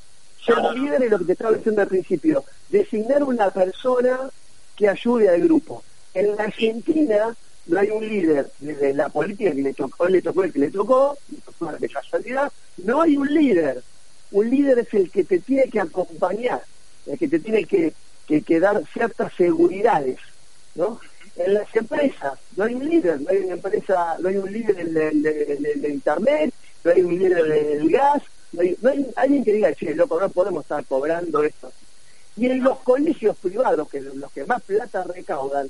Ser 0.46 0.58
líder 0.76 1.04
es 1.04 1.12
lo 1.12 1.20
que 1.20 1.26
te 1.26 1.32
estaba 1.32 1.56
diciendo 1.56 1.82
al 1.82 1.88
principio, 1.88 2.44
designar 2.70 3.24
una 3.24 3.50
persona 3.50 4.30
que 4.76 4.90
ayude 4.90 5.30
al 5.30 5.42
grupo. 5.42 5.84
En 6.14 6.36
la 6.36 6.44
Argentina 6.44 7.36
no 7.68 7.80
hay 7.80 7.90
un 7.90 8.08
líder 8.08 8.52
desde 8.60 8.94
la 8.94 9.10
política 9.10 9.52
que 9.52 9.62
le 9.62 9.74
tocó, 9.74 10.08
le 10.08 10.22
tocó 10.22 10.44
el 10.44 10.54
que 10.54 10.60
le 10.60 10.72
tocó, 10.72 11.18
de 11.80 11.90
casualidad, 11.90 12.52
no 12.84 13.02
hay 13.02 13.18
un 13.18 13.34
líder. 13.34 13.82
Un 14.32 14.50
líder 14.50 14.80
es 14.80 14.94
el 14.94 15.10
que 15.10 15.24
te 15.24 15.40
tiene 15.40 15.70
que 15.70 15.80
acompañar, 15.80 16.62
el 17.06 17.18
que 17.18 17.28
te 17.28 17.40
tiene 17.40 17.64
que, 17.64 17.94
que, 18.28 18.60
dar 18.60 18.84
ciertas 18.92 19.34
seguridades, 19.34 20.20
¿no? 20.76 21.00
En 21.38 21.54
las 21.54 21.76
empresas 21.76 22.34
no 22.56 22.64
hay 22.64 22.76
un 22.76 22.88
líder, 22.88 23.22
no 23.22 23.30
hay 23.30 23.38
una 23.38 23.54
empresa, 23.54 24.18
no 24.20 24.30
hay 24.30 24.38
un 24.38 24.52
líder 24.52 24.90
de, 24.90 25.90
internet, 25.90 26.54
no 26.84 26.92
hay 26.92 27.02
un 27.02 27.18
líder 27.18 27.44
del 27.44 27.90
gas, 27.90 28.24
no 28.54 28.62
hay, 28.62 28.78
no 28.82 28.90
hay 28.90 29.08
alguien 29.16 29.44
que 29.44 29.54
diga, 29.54 29.74
che, 29.74 29.94
loco, 29.96 30.20
no 30.20 30.30
podemos 30.30 30.64
estar 30.64 30.84
cobrando 30.86 31.44
esto. 31.44 31.72
Y 32.38 32.48
en 32.48 32.64
los 32.64 32.80
colegios 32.80 33.38
privados, 33.38 33.90
que 33.90 34.02
los 34.02 34.32
que 34.32 34.46
más 34.46 34.62
plata 34.62 35.04
recaudan, 35.04 35.70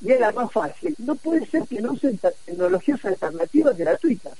y 0.00 0.12
era 0.12 0.32
más 0.32 0.52
fácil. 0.52 0.94
No 0.98 1.14
puede 1.14 1.46
ser 1.46 1.64
que 1.64 1.80
no 1.80 1.92
usen 1.92 2.18
tecnologías 2.46 3.04
alternativas 3.04 3.76
gratuitas. 3.76 4.34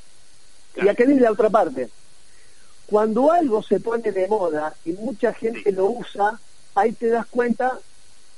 Y 0.76 0.88
acá 0.88 1.04
viene 1.04 1.20
la 1.20 1.32
otra 1.32 1.50
parte. 1.50 1.88
Cuando 2.86 3.32
algo 3.32 3.62
se 3.62 3.80
pone 3.80 4.10
de 4.12 4.28
moda 4.28 4.74
y 4.84 4.92
mucha 4.92 5.34
gente 5.34 5.72
lo 5.72 5.86
usa, 5.86 6.38
ahí 6.74 6.92
te 6.92 7.08
das 7.08 7.26
cuenta, 7.26 7.78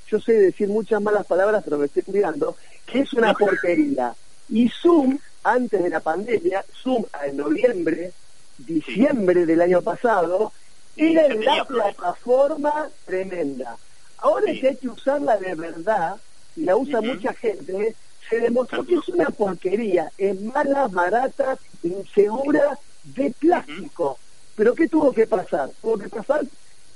yo 0.08 0.18
sé 0.20 0.32
decir 0.32 0.68
muchas 0.68 1.00
malas 1.00 1.26
palabras, 1.26 1.62
pero 1.64 1.78
me 1.78 1.86
estoy 1.86 2.02
cuidando, 2.02 2.56
que 2.86 3.00
es 3.00 3.12
una 3.12 3.34
porquería. 3.34 4.14
Y 4.48 4.68
Zoom, 4.68 5.18
antes 5.44 5.82
de 5.82 5.90
la 5.90 6.00
pandemia, 6.00 6.64
Zoom 6.82 7.04
en 7.24 7.36
noviembre, 7.36 8.12
diciembre 8.58 9.46
del 9.46 9.60
año 9.60 9.82
pasado, 9.82 10.52
era 10.96 11.28
la 11.28 11.64
plataforma 11.64 12.88
tremenda. 13.04 13.76
Ahora 14.18 14.52
que 14.52 14.68
hay 14.68 14.76
que 14.76 14.88
usarla 14.88 15.36
de 15.36 15.54
verdad, 15.54 16.16
y 16.60 16.64
la 16.64 16.76
usa 16.76 17.00
mucha 17.00 17.32
gente, 17.32 17.96
se 18.28 18.38
demostró 18.38 18.84
que 18.84 18.96
es 18.96 19.08
una 19.08 19.30
porquería, 19.30 20.12
es 20.18 20.38
mala, 20.42 20.88
barata, 20.88 21.58
insegura, 21.82 22.78
de 23.02 23.30
plástico. 23.38 24.18
Pero 24.56 24.74
¿qué 24.74 24.86
tuvo 24.86 25.10
que 25.10 25.26
pasar? 25.26 25.70
Tuvo 25.80 25.96
que 25.96 26.10
pasar 26.10 26.42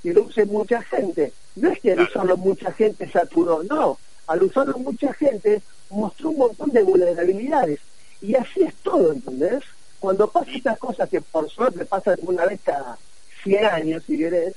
que 0.03 0.13
lo 0.13 0.25
use 0.25 0.45
mucha 0.45 0.83
gente. 0.83 1.33
No 1.55 1.71
es 1.71 1.79
que 1.79 1.93
al 1.93 2.01
usarlo 2.01 2.37
mucha 2.37 2.71
gente 2.73 3.09
saturó, 3.09 3.63
no. 3.63 3.97
Al 4.27 4.43
usarlo 4.43 4.77
mucha 4.77 5.11
gente 5.13 5.63
mostró 5.89 6.29
un 6.29 6.37
montón 6.37 6.69
de 6.69 6.83
vulnerabilidades. 6.83 7.79
Y 8.21 8.35
así 8.35 8.61
es 8.61 8.75
todo, 8.75 9.13
¿entendés? 9.13 9.63
Cuando 9.99 10.29
pasa 10.29 10.51
estas 10.51 10.77
cosas 10.77 11.09
que 11.09 11.21
por 11.21 11.49
suerte 11.49 11.85
pasan 11.85 12.19
una 12.21 12.45
vez 12.45 12.59
cada 12.63 12.99
100 13.43 13.65
años, 13.65 14.03
si 14.05 14.15
querés, 14.15 14.53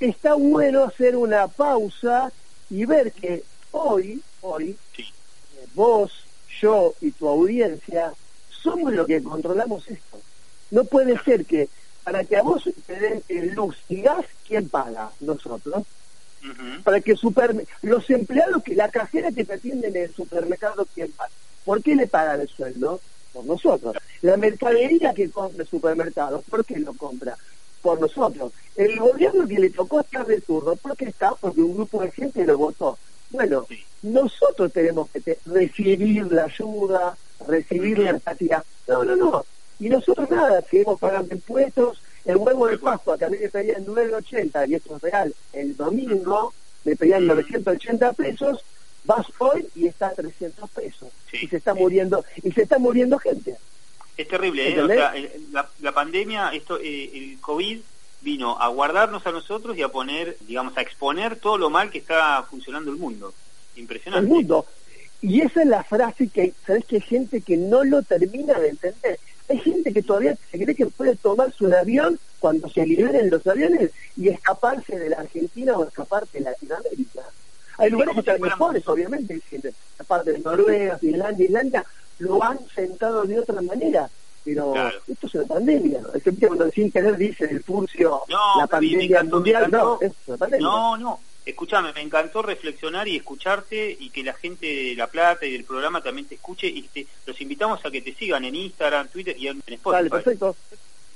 está 0.00 0.34
bueno 0.34 0.82
hacer 0.82 1.14
una 1.14 1.46
pausa 1.46 2.32
y 2.70 2.84
ver 2.86 3.12
que 3.12 3.44
Hoy, 3.72 4.22
hoy, 4.40 4.76
eh, 4.98 5.66
vos, 5.74 6.12
yo 6.60 6.94
y 7.00 7.10
tu 7.12 7.28
audiencia 7.28 8.12
somos 8.50 8.92
los 8.92 9.06
que 9.06 9.22
controlamos 9.22 9.86
esto. 9.88 10.20
No 10.70 10.84
puede 10.84 11.18
ser 11.22 11.46
que 11.46 11.68
para 12.04 12.24
que 12.24 12.36
a 12.36 12.42
vos 12.42 12.68
te 12.86 12.94
den 12.94 13.54
luz 13.54 13.76
y 13.88 14.02
gas, 14.02 14.24
¿quién 14.46 14.68
paga? 14.68 15.10
Nosotros. 15.20 15.84
Para 16.84 17.00
que 17.00 17.14
super, 17.16 17.66
los 17.82 18.08
empleados, 18.08 18.62
que 18.62 18.74
la 18.74 18.88
cajera 18.88 19.30
que 19.30 19.44
te 19.44 19.54
atienden 19.54 19.94
en 19.94 20.04
el 20.04 20.14
supermercado, 20.14 20.86
¿quién 20.94 21.12
paga? 21.12 21.30
¿Por 21.64 21.82
qué 21.82 21.94
le 21.94 22.06
pagan 22.06 22.40
el 22.40 22.48
sueldo? 22.48 23.00
Por 23.32 23.44
nosotros. 23.44 23.96
La 24.22 24.36
mercadería 24.36 25.14
que 25.14 25.30
compra 25.30 25.62
el 25.62 25.68
supermercado, 25.68 26.42
¿por 26.48 26.64
qué 26.64 26.78
lo 26.78 26.94
compra? 26.94 27.36
Por 27.82 28.00
nosotros. 28.00 28.52
El 28.74 28.98
gobierno 28.98 29.46
que 29.46 29.58
le 29.58 29.70
tocó 29.70 30.00
estar 30.00 30.26
de 30.26 30.40
turno, 30.40 30.74
¿por 30.76 30.96
qué 30.96 31.06
está? 31.06 31.34
Porque 31.34 31.60
un 31.60 31.74
grupo 31.74 32.02
de 32.02 32.10
gente 32.10 32.44
lo 32.44 32.58
votó. 32.58 32.98
Bueno, 33.30 33.66
nosotros 34.02 34.72
tenemos 34.72 35.08
que 35.10 35.38
recibir 35.46 36.30
la 36.32 36.44
ayuda, 36.44 37.16
recibir 37.46 37.98
la 37.98 38.10
empatía. 38.10 38.64
No, 38.88 39.04
no, 39.04 39.16
no. 39.16 39.44
Y 39.78 39.88
nosotros 39.88 40.30
nada, 40.30 40.60
seguimos 40.62 40.98
pagando 40.98 41.34
impuestos. 41.34 42.02
El 42.24 42.36
huevo 42.36 42.66
de 42.66 42.78
Pascua 42.78 43.16
que 43.16 43.24
a 43.24 43.30
mí 43.30 43.38
me 43.40 43.48
pedían 43.48 43.86
9.80, 43.86 44.68
y 44.68 44.74
esto 44.74 44.96
es 44.96 45.02
real, 45.02 45.34
el 45.54 45.74
domingo 45.74 46.52
me 46.84 46.94
pedían 46.94 47.26
980 47.26 48.12
pesos, 48.12 48.62
vas 49.04 49.26
hoy 49.38 49.66
y 49.74 49.86
está 49.86 50.08
a 50.08 50.14
300 50.14 50.68
pesos. 50.70 51.08
y 51.32 51.46
se 51.46 51.56
está 51.56 51.72
muriendo, 51.72 52.22
y 52.42 52.52
se 52.52 52.62
está 52.62 52.78
muriendo 52.78 53.18
gente. 53.18 53.56
Es 54.18 54.28
terrible, 54.28 54.70
¿eh? 54.70 54.82
O 54.82 54.86
sea, 54.86 55.14
la, 55.80 55.92
pandemia, 55.92 56.50
esto, 56.50 56.78
eh, 56.78 57.10
el 57.14 57.40
COVID 57.40 57.80
vino 58.22 58.60
a 58.60 58.68
guardarnos 58.68 59.26
a 59.26 59.32
nosotros 59.32 59.76
y 59.76 59.82
a 59.82 59.88
poner, 59.88 60.36
digamos, 60.40 60.76
a 60.76 60.82
exponer 60.82 61.36
todo 61.36 61.58
lo 61.58 61.70
mal 61.70 61.90
que 61.90 61.98
está 61.98 62.42
funcionando 62.48 62.90
el 62.90 62.96
mundo. 62.96 63.32
Impresionante. 63.76 64.26
El 64.26 64.32
mundo. 64.32 64.66
Y 65.22 65.42
esa 65.42 65.62
es 65.62 65.68
la 65.68 65.84
frase 65.84 66.28
que, 66.28 66.54
¿sabes 66.66 66.84
que 66.84 66.96
hay 66.96 67.02
gente 67.02 67.40
que 67.42 67.56
no 67.56 67.84
lo 67.84 68.02
termina 68.02 68.58
de 68.58 68.68
entender? 68.68 69.18
Hay 69.48 69.58
gente 69.58 69.92
que 69.92 70.02
todavía 70.02 70.36
se 70.50 70.62
cree 70.62 70.74
que 70.74 70.86
puede 70.86 71.16
tomarse 71.16 71.64
un 71.64 71.74
avión 71.74 72.18
cuando 72.38 72.68
se 72.70 72.86
liberen 72.86 73.30
los 73.30 73.46
aviones 73.46 73.90
y 74.16 74.28
escaparse 74.28 74.98
de 74.98 75.10
la 75.10 75.16
Argentina 75.16 75.76
o 75.76 75.84
escaparse 75.84 76.38
de 76.38 76.44
Latinoamérica. 76.44 77.22
Hay 77.76 77.90
lugares 77.90 78.14
que 78.14 78.20
están 78.20 78.40
mejores, 78.40 78.86
obviamente, 78.88 79.40
aparte 79.98 80.32
de 80.32 80.38
Noruega, 80.38 80.98
Finlandia, 80.98 81.46
Islandia, 81.46 81.84
lo 82.18 82.42
han 82.42 82.58
sentado 82.74 83.24
de 83.24 83.40
otra 83.40 83.60
manera. 83.60 84.08
Pero 84.54 84.92
esto 85.08 85.26
es 85.26 85.34
una 85.34 85.46
pandemia. 85.46 86.00
Este 86.14 86.32
cuando 86.46 86.70
sin 86.70 86.90
querer 86.90 87.16
dice 87.16 87.44
el 87.44 87.62
Furcio, 87.62 88.22
la 88.58 88.66
pandemia 88.66 89.22
mundial, 89.24 89.70
no, 89.70 89.98
es 90.00 90.12
una 90.26 90.36
pandemia. 90.36 90.66
No, 90.66 90.96
no, 90.96 91.20
escúchame, 91.44 91.92
me 91.92 92.02
encantó 92.02 92.42
reflexionar 92.42 93.08
y 93.08 93.16
escucharte 93.16 93.96
y 93.98 94.10
que 94.10 94.22
la 94.22 94.34
gente 94.34 94.66
de 94.66 94.94
La 94.96 95.06
Plata 95.06 95.46
y 95.46 95.52
del 95.52 95.64
programa 95.64 96.02
también 96.02 96.26
te 96.26 96.34
escuche 96.36 96.66
y 96.66 96.82
te, 96.82 97.06
los 97.26 97.40
invitamos 97.40 97.84
a 97.84 97.90
que 97.90 98.02
te 98.02 98.14
sigan 98.14 98.44
en 98.44 98.54
Instagram, 98.54 99.08
Twitter 99.08 99.36
y 99.38 99.48
en 99.48 99.62
Spotify. 99.66 100.10
Perfecto. 100.10 100.56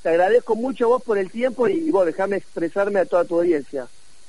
Te 0.02 0.10
agradezco 0.10 0.54
mucho 0.54 0.88
vos 0.88 1.02
por 1.02 1.16
el 1.16 1.30
tiempo 1.30 1.66
y 1.66 1.90
vos 1.90 2.04
déjame 2.04 2.36
expresarme 2.36 3.00
a 3.00 3.06
toda 3.06 3.24
tu 3.24 3.36
audiencia. 3.36 3.88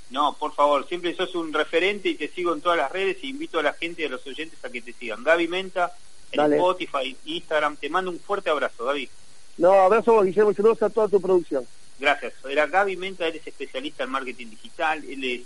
No, 0.09 0.33
por 0.37 0.53
favor, 0.53 0.87
siempre 0.87 1.15
sos 1.15 1.35
un 1.35 1.51
referente 1.51 2.09
y 2.09 2.15
te 2.15 2.27
sigo 2.27 2.53
en 2.53 2.61
todas 2.61 2.77
las 2.77 2.91
redes 2.91 3.17
y 3.23 3.29
invito 3.29 3.59
a 3.59 3.63
la 3.63 3.73
gente 3.73 4.03
y 4.03 4.05
a 4.05 4.09
los 4.09 4.25
oyentes 4.25 4.63
a 4.63 4.69
que 4.69 4.81
te 4.81 4.93
sigan. 4.93 5.23
Gaby 5.23 5.47
Menta, 5.47 5.91
en 6.31 6.53
Spotify, 6.53 7.15
Instagram, 7.25 7.77
te 7.77 7.89
mando 7.89 8.11
un 8.11 8.19
fuerte 8.19 8.49
abrazo, 8.49 8.85
Gaby. 8.85 9.09
No, 9.57 9.71
abrazo 9.73 10.13
vos, 10.13 10.25
Guillermo, 10.25 10.51
a 10.51 10.89
toda 10.89 11.07
tu 11.07 11.21
producción. 11.21 11.65
Gracias. 11.99 12.33
Era 12.49 12.67
Gaby 12.67 12.97
Menta, 12.97 13.27
él 13.27 13.35
es 13.35 13.47
especialista 13.47 14.03
en 14.03 14.09
marketing 14.09 14.47
digital, 14.47 15.03
él 15.05 15.23
es 15.23 15.41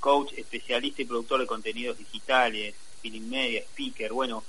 coach, 0.00 0.32
especialista 0.36 1.02
y 1.02 1.04
productor 1.04 1.40
de 1.40 1.46
contenidos 1.46 1.98
digitales, 1.98 2.74
feeling 3.00 3.28
media, 3.28 3.60
speaker, 3.60 4.12
bueno, 4.12 4.42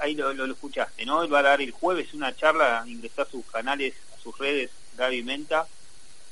ahí 0.00 0.16
lo, 0.16 0.32
lo, 0.34 0.52
escuchaste, 0.52 1.04
¿no? 1.06 1.22
Él 1.22 1.32
va 1.32 1.38
a 1.38 1.42
dar 1.44 1.60
el 1.60 1.70
jueves 1.70 2.14
una 2.14 2.34
charla, 2.34 2.82
ingresar 2.86 3.26
a 3.26 3.30
sus 3.30 3.44
canales, 3.46 3.94
a 4.16 4.20
sus 4.20 4.36
redes, 4.38 4.70
Gaby 4.96 5.22
Menta, 5.22 5.68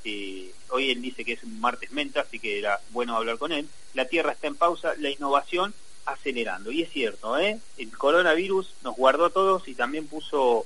eh, 0.08 0.52
hoy 0.68 0.90
él 0.92 1.02
dice 1.02 1.24
que 1.24 1.32
es 1.32 1.42
un 1.42 1.60
martes 1.60 1.90
menta, 1.90 2.20
así 2.20 2.38
que 2.38 2.60
era 2.60 2.80
bueno 2.90 3.16
hablar 3.16 3.38
con 3.38 3.50
él. 3.50 3.68
La 3.92 4.04
Tierra 4.04 4.32
está 4.32 4.46
en 4.46 4.54
pausa, 4.54 4.94
la 4.98 5.10
innovación 5.10 5.74
acelerando. 6.06 6.70
Y 6.70 6.82
es 6.82 6.90
cierto, 6.90 7.38
¿eh? 7.38 7.58
el 7.76 7.96
coronavirus 7.96 8.72
nos 8.82 8.96
guardó 8.96 9.26
a 9.26 9.30
todos 9.30 9.68
y 9.68 9.74
también 9.74 10.06
puso 10.06 10.64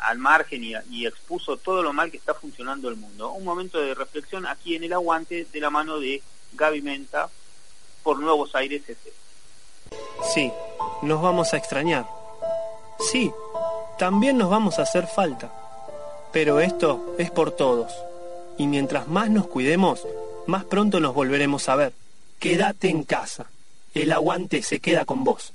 al 0.00 0.18
margen 0.18 0.62
y, 0.62 1.06
expuso 1.06 1.56
todo 1.56 1.82
lo 1.82 1.92
mal 1.92 2.10
que 2.10 2.16
está 2.16 2.34
funcionando 2.34 2.88
el 2.88 2.96
mundo. 2.96 3.32
Un 3.32 3.44
momento 3.44 3.80
de 3.80 3.94
reflexión 3.94 4.46
aquí 4.46 4.76
en 4.76 4.84
el 4.84 4.92
aguante 4.92 5.46
de 5.50 5.60
la 5.60 5.70
mano 5.70 5.98
de 5.98 6.22
Gaby 6.52 6.82
Menta 6.82 7.28
por 8.02 8.18
Nuevos 8.18 8.54
Aires 8.54 8.82
ese 8.88 9.12
Sí, 10.32 10.52
nos 11.02 11.22
vamos 11.22 11.54
a 11.54 11.56
extrañar. 11.56 12.06
Sí, 12.98 13.32
también 13.98 14.36
nos 14.36 14.50
vamos 14.50 14.78
a 14.78 14.82
hacer 14.82 15.06
falta. 15.06 15.52
Pero 16.32 16.60
esto 16.60 17.14
es 17.18 17.30
por 17.30 17.52
todos 17.52 17.92
y 18.58 18.66
mientras 18.66 19.08
más 19.08 19.30
nos 19.30 19.46
cuidemos, 19.46 20.06
más 20.46 20.64
pronto 20.64 21.00
nos 21.00 21.14
volveremos 21.14 21.68
a 21.68 21.76
ver. 21.76 21.92
Quédate 22.38 22.88
en 22.88 23.04
casa. 23.04 23.46
El 23.96 24.12
aguante 24.12 24.60
se 24.60 24.78
queda 24.78 25.06
con 25.06 25.24
vos. 25.24 25.54